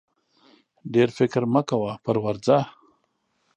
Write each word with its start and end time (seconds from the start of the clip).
ډېر 0.93 1.09
فکر 1.17 1.41
مه 1.53 1.61
کوه 1.69 1.91
پر 2.03 2.15
ورځه! 2.25 2.57